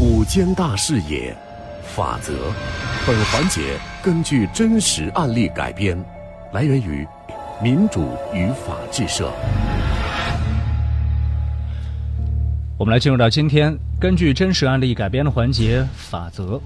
[0.00, 1.32] 五间大视野，
[1.84, 2.32] 法则。
[3.06, 5.96] 本环节根据真实案例改编，
[6.52, 7.06] 来源于
[7.62, 9.30] 民主与法治社。
[12.76, 16.60] 我们来进入到今天根据真实案例改编的环节法则。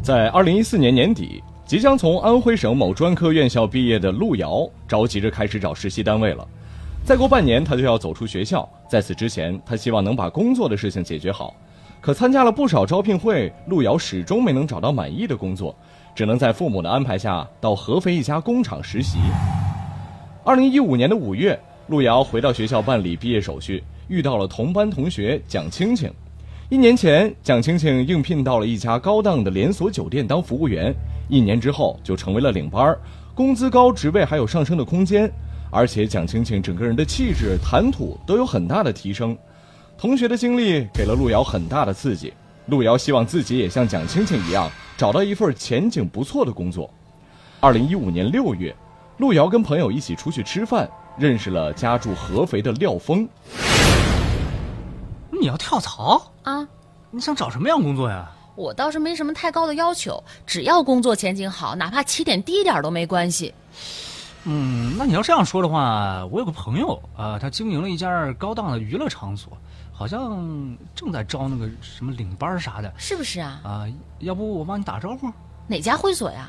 [0.00, 6.46] 在二零一四年年底，即将从安徽省某专科院校毕业的路遥，着急着开始找实习单位了。
[7.04, 8.68] 再过半年，他就要走出学校。
[8.88, 11.52] 在此之前，他希望能把工作的事情解决好。
[12.00, 15.76] 可参加了不少招聘会，陆瑶始终没能找到满意的工作，
[16.14, 19.18] 只能在父母的安排下到合肥一家工厂实习。
[20.42, 21.58] 二零一五年的五月，
[21.88, 26.10] 陆瑶回到学校办理毕业手续，遇到了同班同学蒋青青。
[26.70, 30.94] 一年前，蒋青青应聘到了一家高档的连锁酒店当服务员，
[31.28, 32.96] 一年之后就成为了领班，
[33.34, 35.30] 工资高，职位还有上升的空间，
[35.70, 39.36] 而且蒋青青整个人的气质、谈吐都有很大的提升。
[40.00, 42.32] 同学的经历给了路遥很大的刺激，
[42.68, 46.88] 路遥希望自己也像蒋青青一样找到一份前景不错的工作。
[47.60, 48.74] 二零一五年六月，
[49.18, 53.28] 路遥跟朋友一起出去吃饭，认识了家住合肥的廖峰。
[55.38, 56.66] 你要跳槽啊？
[57.10, 58.26] 你想找什么样工作呀？
[58.56, 63.52] 我倒是没什么太高的要求，只要工作前景好，哪怕起点低点都没关系。
[64.44, 69.52] 嗯，那你要这样说的话，我有个朋友啊，他经营了一家高档的娱乐场所，
[70.00, 73.60] 好像正在招那个什么领班啥的，是不是啊？
[73.62, 73.86] 啊，
[74.20, 75.30] 要不我帮你打招呼？
[75.66, 76.48] 哪家会所呀？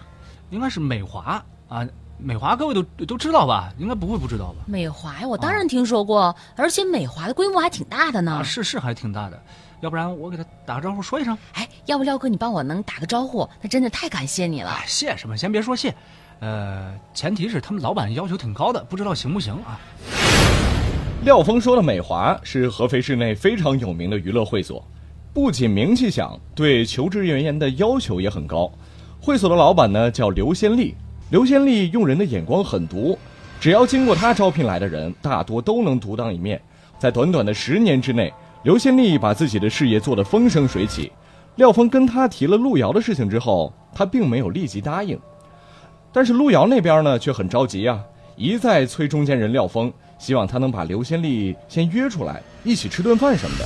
[0.52, 1.86] 应该是美华啊。
[2.18, 3.74] 美华各位都都知道吧？
[3.78, 4.64] 应该不会不知道吧？
[4.68, 8.42] 美华呀，我当然听说过，而且美华的规模还挺大的呢。
[8.42, 9.38] 是是，还挺大的。
[9.82, 11.38] 要不然我给他打个招呼说一声。
[11.52, 13.46] 哎，要不廖哥你帮我能打个招呼？
[13.62, 14.78] 那真的太感谢你了。
[14.88, 15.36] 谢什么？
[15.36, 15.94] 先别说谢，
[16.40, 19.78] 呃，前提是他们老板要求挺高的，不知道行不行啊？
[21.24, 24.84] 廖峰说的美华是合肥市内非常有名的娱乐会所，
[25.32, 28.72] 不仅名气响，对求职人员的要求也很高。
[29.22, 30.96] 会所的老板呢叫刘先利。
[31.30, 33.16] 刘先利用人的眼光很毒，
[33.60, 36.60] 只要经过他招聘来的人，大多都能独当一面。
[36.98, 38.34] 在短短的十年之内，
[38.64, 41.12] 刘先利把自己的事业做得风生水起。
[41.58, 45.20] 廖峰跟他提了路遥的事情之后，他并没有立即答应，
[46.12, 48.00] 但是路遥那边呢却很着急啊，
[48.36, 53.66] 一再催中间人廖峰，希望他能把刘先丽先约出来，一起吃顿饭什么的。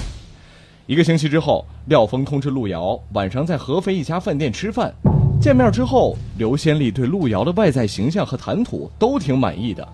[0.85, 4.93] 一个星期之后，廖峰通知路遥晚上在合肥一家饭店吃饭。
[5.41, 9.85] 见面之后，刘先丽对路遥的外在形象和谈吐都挺满意的。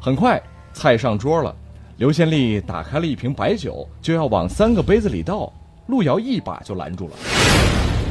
[0.00, 0.40] 很快，
[0.72, 1.52] 菜上桌了，
[1.96, 5.52] 刘先丽打开了一瓶白酒，就要往三个杯子里倒，
[5.88, 7.16] 路遥一把就拦住了。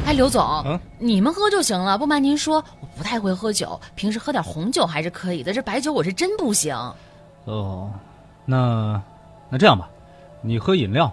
[0.04, 1.96] 哎，刘总，你们喝就行了。
[1.96, 6.76] 不瞒您说，我不太会喝酒，平时喝点红酒还是可以的，这白酒我是真不行。
[7.44, 7.90] 哦，
[8.44, 9.02] 那
[9.48, 9.88] 那这样吧，
[10.42, 11.12] 你喝饮料，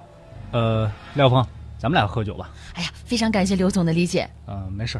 [0.51, 1.45] 呃，廖峰，
[1.77, 2.49] 咱们俩喝酒吧。
[2.73, 4.29] 哎呀，非常感谢刘总的理解。
[4.47, 4.99] 嗯，没事。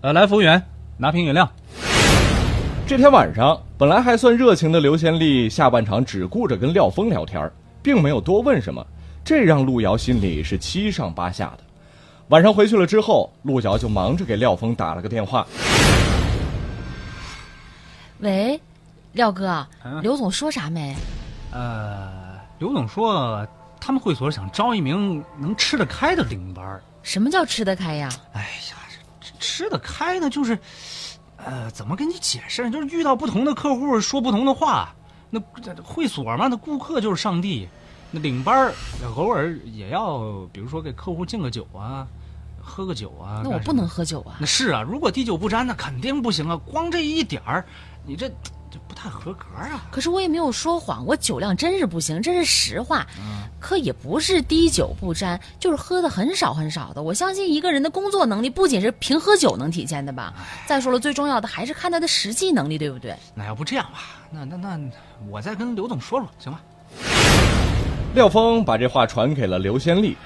[0.00, 0.62] 呃，来，服务员，
[0.96, 1.48] 拿瓶饮料。
[2.86, 7.50] 这天晚上，本来还算热情的刘先丽，下半场只顾着跟廖峰聊天，
[7.82, 8.86] 并没有多问什么，
[9.24, 11.64] 这让路遥心里是七上八下的。
[12.28, 15.46] 晚上回去了之后，路遥就忙着给廖峰打了个电话。
[18.18, 18.60] 喂，
[19.14, 19.66] 廖哥，
[20.02, 20.94] 刘总说啥没？
[21.50, 23.46] 呃，刘总说
[23.80, 26.80] 他们会所想招一名能吃得开的领班。
[27.02, 28.08] 什么叫吃得开呀？
[28.34, 28.76] 哎呀。
[29.40, 30.58] 吃得开呢，就是，
[31.36, 32.70] 呃，怎么跟你解释？
[32.70, 34.94] 就是遇到不同的客户说不同的话。
[35.28, 35.38] 那
[35.82, 37.68] 会所嘛，那顾客就是上帝。
[38.10, 38.72] 那领班
[39.14, 42.06] 偶尔也要，比如说给客户敬个酒啊，
[42.60, 43.42] 喝个酒啊。
[43.44, 44.36] 那我不能喝酒啊。
[44.40, 46.56] 那是啊，如果滴酒不沾，那肯定不行啊。
[46.56, 47.66] 光这一点儿，
[48.06, 48.30] 你这。
[49.04, 49.84] 太合格啊！
[49.90, 53.06] 可是我也没有说谎，我酒量真是不行，这是实话。
[53.18, 57.02] 嗯，可也不是滴酒不沾，就是喝的很少很少的。
[57.02, 60.32] 我相信一个人的工作能力不仅是凭喝酒能体现的吧？
[60.66, 63.14] 再说了，最重要的还是看他的实际能力，对不对？
[63.34, 63.98] 那要不这样吧，
[64.30, 64.80] 那那那
[65.28, 66.58] 我再跟刘总说说，行吗？
[68.14, 70.16] 廖峰把这话传给了刘先丽，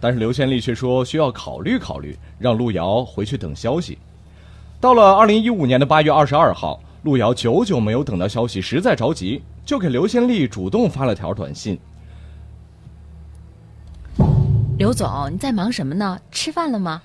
[0.00, 3.98] 但是刘先丽却说需要考虑考虑，让路遥回去等消息。
[4.80, 6.78] 到了二零一五年的八月二十二号。
[7.08, 11.78] 陆遥久久没有等到消息，实在着急，就给刘先丽主动发了条短信
[14.76, 16.20] ：“刘总，你在忙什么呢？
[16.30, 17.00] 吃饭了吗？”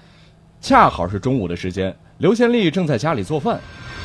[0.60, 3.58] 恰好是中午的时间，刘先丽正在家里做饭，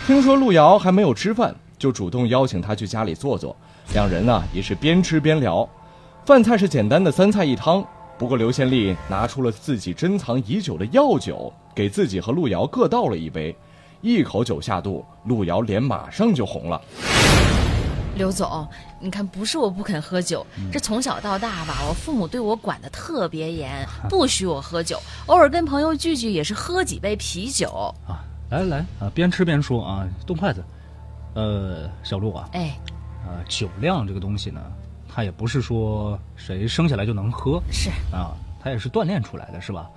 [0.06, 3.56] 听说路遥还没有吃饭，就主动邀请他去家里坐坐。
[3.92, 5.68] 两人呢也是边吃边聊，
[6.24, 7.84] 饭菜是简单的三菜一汤。
[8.16, 13.52] 不过刘先丽拿出了自己珍藏已久的药酒，给自己和路遥各倒了一杯。
[14.00, 16.80] 一口酒下肚，路遥脸马上就红了。
[18.14, 18.66] 刘总，
[19.00, 25.00] 你看，不是我不肯喝酒，这从小到大吧，我父母对我管的特别严，不许我喝酒。
[25.26, 27.92] 偶尔跟朋友聚聚，也是喝几杯啤酒。
[28.06, 30.64] 啊，来来来啊，边吃边说啊，动筷子。
[31.34, 32.76] 呃，小陆啊，哎，
[33.26, 34.60] 呃，酒量这个东西呢，
[35.08, 39.88] 它也不是说谁生下来就能喝，是啊，它也是锻炼出来的，是吧？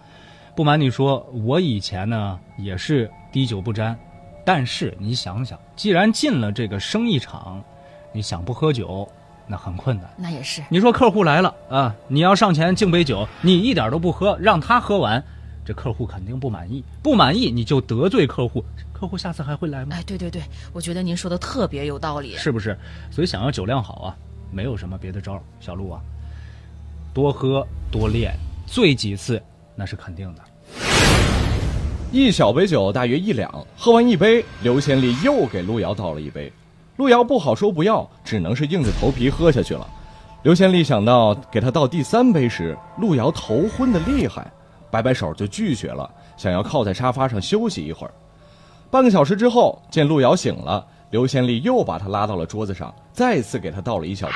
[0.53, 3.97] 不瞒你说，我以前呢也是滴酒不沾，
[4.45, 7.63] 但是你想想，既然进了这个生意场，
[8.11, 9.07] 你想不喝酒，
[9.47, 10.09] 那很困难。
[10.17, 10.61] 那也是。
[10.69, 15.23] 你说客户来了啊，你要上前敬杯酒，你一点都不喝，让他喝完，
[15.65, 19.95] 这客户肯定不满意，不满意你就得罪客户，客户下次还会来吗？
[19.95, 20.41] 哎，对对对，
[20.73, 22.35] 我觉得您说的特别有道理。
[22.35, 22.77] 是不是？
[23.09, 24.17] 所以想要酒量好啊，
[24.51, 26.01] 没有什么别的招儿，小陆啊，
[27.13, 28.35] 多喝多练，
[28.67, 29.41] 醉几次
[29.81, 30.41] 那是肯定的。
[32.11, 36.53] 一小杯酒大约一两，喝完一杯，刘先利又给路遥倒了一杯。
[36.97, 39.87] 路遥不好说不要，只能是硬着头皮喝下去了。
[40.43, 44.45] 刘先利想到给他倒第三杯时，路遥头昏的厉害，
[44.91, 46.07] 摆摆手就拒绝了，
[46.37, 48.13] 想要靠在沙发上休息一会儿。
[48.91, 54.33] 半个小时之后，见路遥醒了，刘先利又把他拉到了桌子上，再次给他倒了一小杯。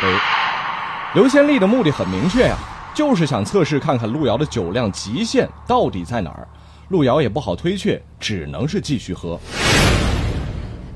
[1.14, 2.58] 刘先利的目的很明确呀、
[2.96, 6.48] 就是想测试看看路遥的酒量极限到底在哪儿。
[6.88, 9.40] 路遥也不好推却，只能是继续喝。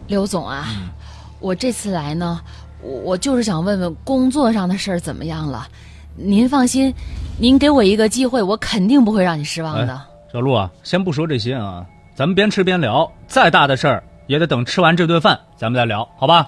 [0.08, 0.66] 刘总啊，
[1.40, 2.40] 我这次来呢，
[2.82, 5.68] 我我就是想问问工作上的事儿怎么样了。
[6.16, 6.94] 您放心，
[7.38, 10.02] 您给我一个机会，我肯定不会让你失望的。
[10.32, 11.86] 小陆啊，先不说这些啊，
[12.16, 13.12] 咱们边吃边聊。
[13.28, 16.48] 再大的事儿也得等吃完这顿饭，咱们再聊，好吧？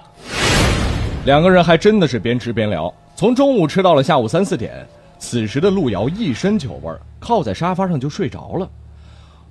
[1.24, 4.86] 两个人还真的是边吃边聊，从中午吃到了下午三四点。
[5.22, 8.68] 此时的路遥一身酒味儿，靠在沙发上就睡着了。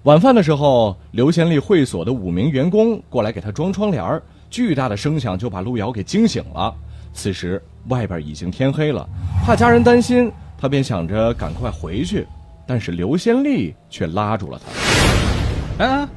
[0.03, 6.75] 晚饭的时候，刘贤利会所的五名员工过来给他装窗帘儿，巨大的声响就把路遥给惊醒了。
[7.13, 9.07] 此时外边已经天黑了，
[9.45, 12.27] 怕家人担心，他便想着赶快回去，
[12.67, 15.85] 但是刘先利却拉住了他。
[15.85, 16.07] 哎，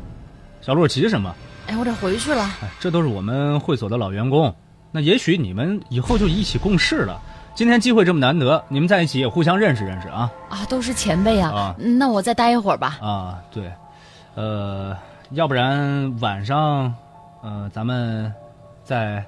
[0.61, 1.33] 小路急什么？
[1.69, 2.43] 哎，我得回去了。
[2.61, 4.53] 哎，这都是我们会所的老员工，
[4.91, 7.23] 那也许你们以后就一起共事了。
[7.57, 10.29] 今天机会这么难得，你们在一起也互相认识认识啊。
[10.49, 11.73] 啊，都是前辈啊。
[11.79, 12.99] 那我再待一会儿吧。
[13.01, 13.71] 啊，对，
[14.35, 14.97] 呃，
[15.31, 16.93] 要不然晚上，
[17.45, 18.33] 呃，咱们
[18.83, 19.25] 再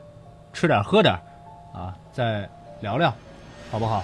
[0.53, 1.15] 吃点喝点，
[1.73, 2.49] 啊，再
[2.81, 3.15] 聊聊，
[3.71, 4.03] 好不好？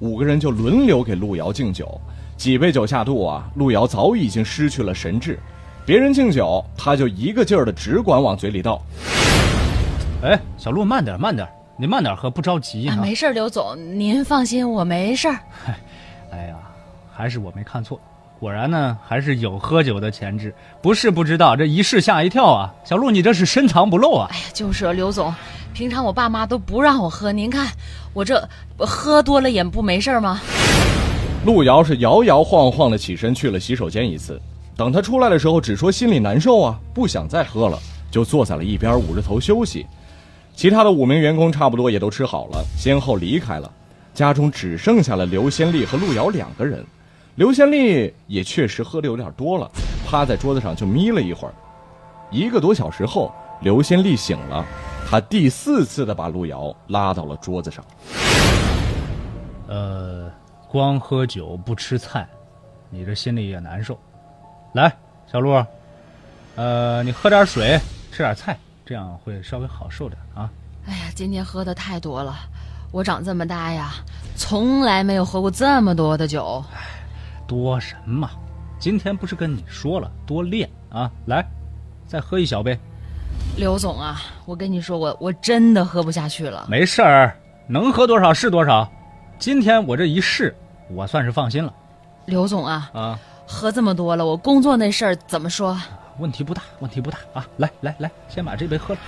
[0.00, 1.98] 五个人就轮流给路遥敬酒，
[2.36, 5.38] 几杯酒下肚啊，路遥早已经失去了神智。
[5.86, 8.78] 别人敬酒，他就一个劲儿的只管往嘴里倒。
[10.22, 11.48] 哎，小路慢点慢点，
[11.82, 12.88] 你慢点喝，不着急。
[13.00, 15.36] 没事儿，刘总，您放心，我没事儿。
[16.30, 16.54] 哎呀，
[17.12, 17.98] 还是我没看错，
[18.38, 20.54] 果然呢，还是有喝酒的潜质。
[20.80, 22.72] 不是不知道，这一试吓一跳啊！
[22.84, 24.28] 小陆，你这是深藏不露啊！
[24.30, 25.34] 哎呀，就是啊刘总，
[25.74, 27.66] 平常我爸妈都不让我喝，您看
[28.12, 30.40] 我这我喝多了也不没事儿吗？
[31.44, 34.40] 路遥是摇摇晃晃的起身去了洗手间一次，
[34.76, 37.76] 等他出来的时候，只说心里难受啊，不想再喝了，
[38.08, 39.84] 就坐在了一边捂着头休息。
[40.54, 43.70] 其他的五名员工差不多也都吃好了，先后离开了。
[44.14, 46.84] 家中只剩下了刘先利和路遥两个人。
[47.36, 49.70] 刘先利也确实喝的有点多了，
[50.06, 51.54] 趴在桌子上就眯了一会儿。
[52.30, 53.32] 一个多小时后，
[53.62, 54.64] 刘先利醒了，
[55.08, 57.82] 他第四次的把路遥拉到了桌子上。
[59.66, 60.30] 呃，
[60.68, 62.28] 光喝酒不吃菜，
[62.90, 63.98] 你这心里也难受。
[64.74, 64.94] 来，
[65.30, 65.64] 小陆，
[66.56, 67.80] 呃，你喝点水，
[68.10, 70.50] 吃点菜，这样会稍微好受点啊。
[70.86, 72.34] 哎呀，今天喝的太多了，
[72.90, 73.92] 我长这么大呀，
[74.36, 76.64] 从来没有喝过这么多的酒。
[77.46, 78.28] 多什么？
[78.78, 81.10] 今天不是跟你说了多练啊？
[81.26, 81.46] 来，
[82.06, 82.76] 再喝一小杯。
[83.56, 86.66] 刘总啊，我跟你说，我我真的喝不下去了。
[86.68, 87.36] 没事儿，
[87.68, 88.90] 能喝多少是多少。
[89.38, 90.56] 今天我这一试，
[90.90, 91.72] 我算是放心了
[92.26, 93.18] 刘总啊，啊。
[93.46, 95.78] 喝这么多了，我工作那事儿怎么说？
[96.18, 97.46] 问题不大，问题不大啊！
[97.56, 99.00] 来来来，先把这杯喝了。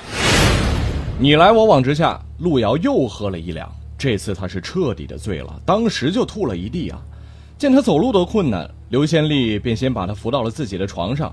[1.18, 3.70] 你来我往之下，路遥又喝了一两。
[3.96, 6.98] 这次他是彻底的醉了，当时就吐了一地啊！
[7.56, 11.32] 见他走路都困难，刘先利便先把他扶到了自己的床上。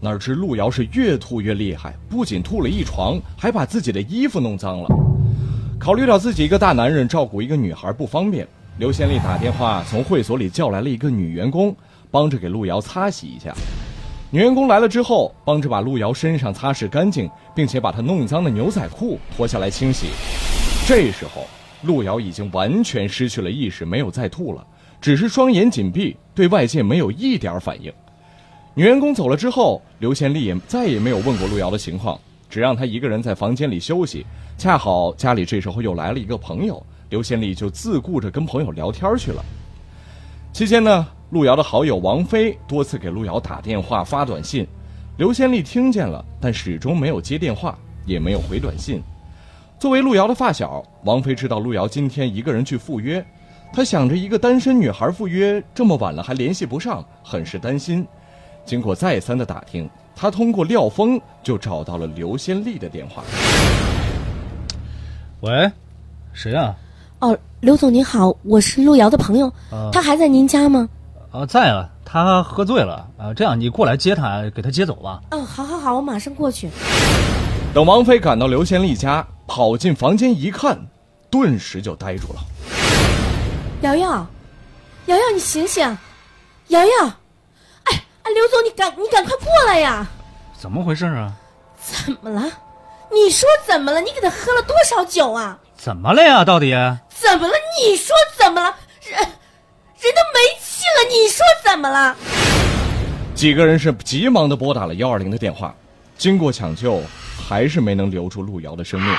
[0.00, 4.88] 哪知路遥是越吐越厉害，不仅吐了一床，还把自己的衣服弄脏了。
[5.78, 8.46] 考虑到自己一个大男人照顾一个女孩不方便，
[8.78, 11.74] 刘先利打电话从会所里叫来了一个女员工，
[12.10, 13.54] 帮着给路遥擦洗一下。
[14.34, 20.06] 女员工来了之后，帮着把路遥身上擦拭干净，并且把他弄脏的牛仔裤脱下来清洗。
[20.88, 21.46] 这时候，
[21.82, 24.66] 路遥已经完全失去了意识，没有再吐了，
[25.02, 27.92] 只是双眼紧闭，对外界没有一点反应。
[28.72, 34.24] 女员工走了之后，刘先利也再也没有问过路遥的情况，只让他一个人在房间里休息。
[34.56, 39.44] 恰好家里这时候又来了一个朋友，刘先丽就自顾着跟朋友聊天去了。
[40.54, 44.66] 期间呢，路遥的好友王菲多次给路遥打电话、发短信，
[45.16, 47.74] 刘先丽听见了，但始终没有接电话，
[48.04, 49.02] 也没有回短信。
[49.78, 53.24] 作为路遥的发小，王菲知道路遥今天一个人去赴约，
[53.72, 58.06] 她想着一个单身女孩赴约这么晚了还联系不上，很是担心。
[58.66, 63.24] 经过再三的打听，她通过廖峰就找到了刘先丽的电话。
[65.40, 65.72] 喂，
[66.34, 66.76] 谁啊？
[67.20, 70.86] 哦，刘总您好，我是路遥的朋友，啊他还在您家吗？
[71.32, 73.32] 啊，在啊，他喝醉了啊。
[73.34, 75.20] 这样，你过来接他，给他接走吧。
[75.30, 76.68] 嗯，好好好，我马上过去。
[77.72, 80.78] 等王菲赶到刘先丽家，跑进房间一看，
[81.30, 82.40] 顿时就呆住了。
[83.80, 84.26] 瑶瑶，
[85.06, 85.82] 瑶瑶，你醒醒！
[86.68, 87.06] 瑶瑶，
[87.84, 90.06] 哎哎，刘总，你赶你赶快过来呀！
[90.58, 91.32] 怎么回事啊？
[91.80, 92.42] 怎么了？
[93.10, 94.02] 你说怎么了？
[94.02, 95.58] 你给他喝了多少酒啊？
[95.76, 96.44] 怎么了呀？
[96.44, 96.72] 到底？
[97.08, 97.54] 怎么了？
[97.80, 98.76] 你说怎么了？
[99.00, 102.16] 人人都没气了，你说怎么了？
[103.34, 105.74] 几个人是急忙的拨打了幺二零的电话，
[106.16, 107.00] 经过抢救，
[107.36, 109.14] 还是没能留住路遥的生命。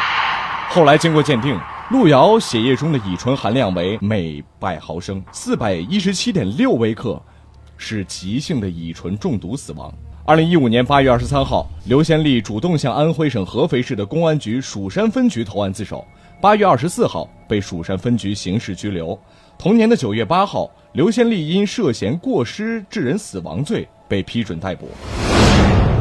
[0.70, 7.22] 后来经过鉴定，路遥血液中的乙醇含量为每百毫升四百一十七点六微克，
[7.78, 9.94] 是急性的乙醇中毒死亡。
[10.26, 16.06] 二零一五年八月二十三号，刘先丽主动向安徽省合肥市的公安局蜀山分局投案自首。
[16.40, 19.20] 八月二十四号，被蜀山分局刑事拘留。
[19.58, 24.88] 同年的九月八号，刘先丽因涉嫌过失致人死亡罪被批准逮捕。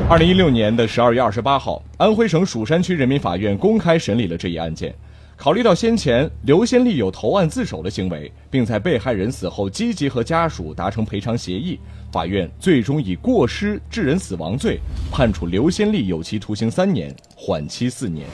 [0.06, 4.94] 二零一六年的十二月二十八号，安徽省蜀山区人民法院公开审理了这一案件。
[5.34, 11.80] 考虑到先前刘先丽有投案自首的行为，并在被害人死后积极和家属达成赔偿协议，
[12.12, 14.78] 法院最终以过失致人死亡罪
[15.10, 18.26] 判处刘先丽有期徒刑三年，缓期四年。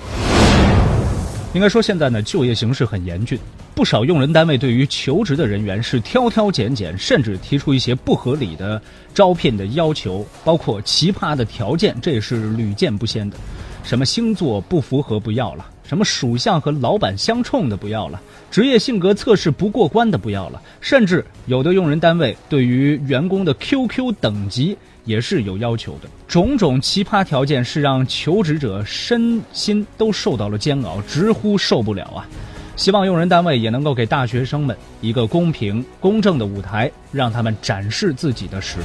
[1.55, 3.39] 应该说，现在呢，就业形势很严峻，
[3.79, 8.83] 不少用人单位对于求职的人员是挑挑拣拣，甚至提出一些不合理的
[9.15, 13.37] 招聘的要求，包括奇葩的条件，这也是屡见不鲜的。
[13.85, 18.21] 什么星座不符合不要了，什么属相和老板相冲的不要了，
[18.51, 26.09] 职业性格测试不过关的不要了，甚至有的用人单位对于员工的 QQ 等级也是有要求的。
[26.27, 32.27] 种种奇葩条件是让求职者身心都受到了煎熬，直呼受不了啊！
[32.79, 38.85] 希望用人单位也能够给大学生们一个公平公正的舞台，让他们展示自己的实力。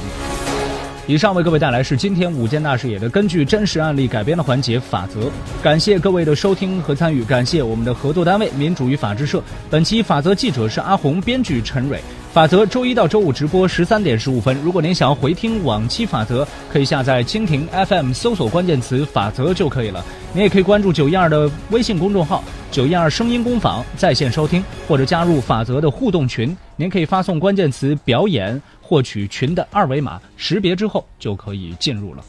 [1.06, 5.30] 以上为各位带来是今天五件大视野的根据真实案例改编的环节法则。
[5.62, 9.40] 感谢各位的收听和参与，感谢我们的合作单位民主与法制社。
[9.70, 12.02] 本期法则记者是阿红，编剧陈蕊。
[12.34, 14.60] 法则周一到周五直播十三点十五分。
[14.60, 20.04] 如果您想要回听往期法则，可以下载蜻蜓 FM 搜索关键词“法则”就可以了。
[20.32, 26.56] 您也可以关注九一二的微信公众号“九一二声音工坊”在线收听，或者加入法则的互动群。
[26.74, 32.24] 您可以发送关键词“表演”获取群的二维码，识别之后就可以进入了。